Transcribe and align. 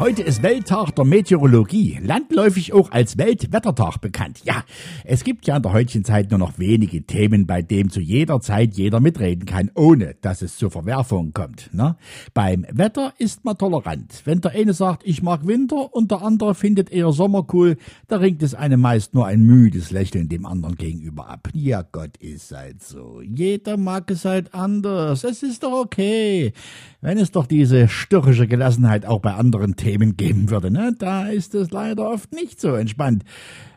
Heute 0.00 0.22
ist 0.22 0.42
Welttag 0.42 0.92
der 0.92 1.04
Meteorologie, 1.04 1.98
landläufig 2.02 2.72
auch 2.72 2.90
als 2.90 3.18
Weltwettertag 3.18 3.98
bekannt. 4.00 4.40
Ja, 4.44 4.64
es 5.04 5.24
gibt 5.24 5.46
ja 5.46 5.58
in 5.58 5.62
der 5.62 5.74
heutigen 5.74 6.06
Zeit 6.06 6.30
nur 6.30 6.38
noch 6.38 6.58
wenige 6.58 7.02
Themen, 7.02 7.46
bei 7.46 7.60
denen 7.60 7.90
zu 7.90 8.00
jeder 8.00 8.40
Zeit 8.40 8.78
jeder 8.78 9.00
mitreden 9.00 9.44
kann, 9.44 9.70
ohne 9.74 10.16
dass 10.22 10.40
es 10.40 10.56
zu 10.56 10.70
Verwerfungen 10.70 11.34
kommt. 11.34 11.68
Ne? 11.74 11.96
Beim 12.32 12.64
Wetter 12.70 13.12
ist 13.18 13.44
man 13.44 13.58
tolerant. 13.58 14.22
Wenn 14.24 14.40
der 14.40 14.52
eine 14.52 14.72
sagt, 14.72 15.02
ich 15.04 15.22
mag 15.22 15.46
Winter 15.46 15.94
und 15.94 16.10
der 16.10 16.22
andere 16.22 16.54
findet 16.54 16.90
eher 16.90 17.12
Sommer 17.12 17.46
cool, 17.52 17.76
da 18.08 18.16
ringt 18.16 18.42
es 18.42 18.54
einem 18.54 18.80
meist 18.80 19.12
nur 19.12 19.26
ein 19.26 19.42
müdes 19.42 19.90
Lächeln 19.90 20.30
dem 20.30 20.46
anderen 20.46 20.76
gegenüber 20.76 21.28
ab. 21.28 21.50
Ja, 21.52 21.82
Gott 21.82 22.16
ist 22.16 22.52
halt 22.52 22.82
so. 22.82 23.20
Jeder 23.20 23.76
mag 23.76 24.10
es 24.10 24.24
halt 24.24 24.54
anders. 24.54 25.24
Es 25.24 25.42
ist 25.42 25.62
doch 25.62 25.78
okay. 25.78 26.54
Wenn 27.02 27.18
es 27.18 27.32
doch 27.32 27.46
diese 27.46 27.86
störrische 27.86 28.46
Gelassenheit 28.46 29.04
auch 29.04 29.20
bei 29.20 29.34
anderen 29.34 29.76
Themen 29.76 29.89
Themen 29.90 30.16
geben 30.16 30.50
würde. 30.50 30.70
Ne? 30.70 30.94
Da 30.96 31.26
ist 31.26 31.52
es 31.56 31.72
leider 31.72 32.08
oft 32.08 32.32
nicht 32.32 32.60
so 32.60 32.74
entspannt. 32.74 33.24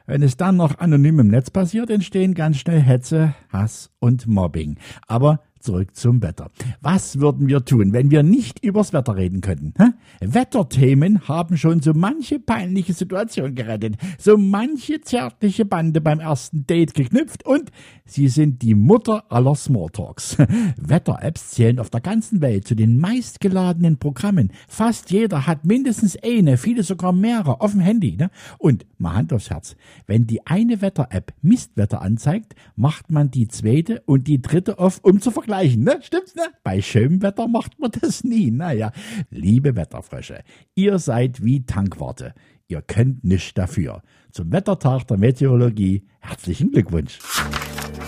Wenn 0.05 0.21
es 0.21 0.37
dann 0.37 0.57
noch 0.57 0.77
anonym 0.77 1.19
im 1.19 1.29
Netz 1.29 1.49
passiert, 1.49 1.89
entstehen 1.89 2.35
ganz 2.35 2.57
schnell 2.57 2.79
Hetze, 2.79 3.33
Hass 3.49 3.89
und 3.97 4.27
Mobbing. 4.27 4.77
Aber 5.07 5.39
zurück 5.63 5.95
zum 5.95 6.21
Wetter. 6.21 6.51
Was 6.81 7.19
würden 7.19 7.47
wir 7.47 7.63
tun, 7.63 7.93
wenn 7.93 8.11
wir 8.11 8.21
nicht 8.21 8.63
übers 8.63 8.93
Wetter 8.93 9.15
reden 9.15 9.41
könnten? 9.41 9.73
Hä? 9.77 9.91
Wetterthemen 10.21 11.27
haben 11.27 11.57
schon 11.57 11.81
so 11.81 11.93
manche 11.93 12.39
peinliche 12.39 12.93
Situation 12.93 13.55
gerettet, 13.55 13.95
so 14.17 14.37
manche 14.37 15.01
zärtliche 15.01 15.65
Bande 15.65 16.01
beim 16.01 16.19
ersten 16.19 16.67
Date 16.67 16.93
geknüpft 16.93 17.45
und 17.45 17.71
sie 18.05 18.27
sind 18.27 18.61
die 18.61 18.75
Mutter 18.75 19.23
aller 19.29 19.55
Smalltalks. 19.55 20.37
Wetter-Apps 20.77 21.51
zählen 21.51 21.79
auf 21.79 21.89
der 21.89 22.01
ganzen 22.01 22.41
Welt 22.41 22.67
zu 22.67 22.75
den 22.75 22.99
meistgeladenen 22.99 23.97
Programmen. 23.97 24.51
Fast 24.67 25.11
jeder 25.11 25.47
hat 25.47 25.65
mindestens 25.65 26.17
eine, 26.21 26.57
viele 26.57 26.83
sogar 26.83 27.13
mehrere 27.13 27.61
auf 27.61 27.71
dem 27.71 27.79
Handy. 27.79 28.17
Ne? 28.17 28.29
Und 28.57 28.85
mal 28.97 29.13
Hand 29.13 29.31
aufs 29.31 29.49
Herz, 29.49 29.75
wenn 30.07 30.27
die 30.27 30.45
eine 30.45 30.81
Wetter-App 30.81 31.33
Mistwetter 31.41 32.01
anzeigt, 32.01 32.55
macht 32.75 33.11
man 33.11 33.31
die 33.31 33.47
zweite 33.47 34.01
und 34.05 34.27
die 34.27 34.41
dritte 34.41 34.79
auf, 34.79 34.99
um 35.03 35.21
zu 35.21 35.31
vergleichen 35.31 35.52
vergleichen, 35.53 35.83
ne? 35.83 35.99
Stimmt's, 36.01 36.35
ne? 36.35 36.43
Bei 36.63 36.81
schönem 36.81 37.21
Wetter 37.21 37.47
macht 37.47 37.79
man 37.79 37.91
das 38.01 38.23
nie. 38.23 38.51
Naja, 38.51 38.91
liebe 39.29 39.75
Wetterfrösche, 39.75 40.43
ihr 40.75 40.99
seid 40.99 41.43
wie 41.43 41.65
Tankwarte. 41.65 42.33
Ihr 42.67 42.81
könnt 42.81 43.23
nichts 43.23 43.53
dafür. 43.53 44.01
Zum 44.31 44.51
Wettertag 44.51 45.05
der 45.07 45.17
Meteorologie 45.17 46.07
herzlichen 46.19 46.71
Glückwunsch. 46.71 47.19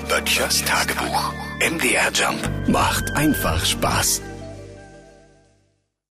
Böttchers 0.09 0.63
Tagebuch. 0.63 1.33
MDR 1.59 2.11
Jump 2.13 2.49
macht 2.67 3.11
einfach 3.15 3.63
Spaß. 3.63 4.21